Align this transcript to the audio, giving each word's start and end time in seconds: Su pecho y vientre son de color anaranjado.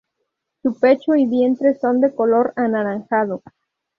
Su 0.63 0.79
pecho 0.79 1.13
y 1.13 1.27
vientre 1.27 1.75
son 1.77 2.01
de 2.01 2.11
color 2.15 2.53
anaranjado. 2.55 3.43